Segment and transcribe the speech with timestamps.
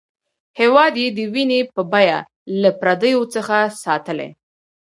[0.59, 2.17] هېواد یې د وینې په بیه
[2.61, 4.29] له پردیو څخه ساتلی.